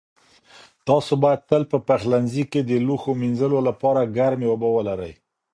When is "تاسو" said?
0.87-1.13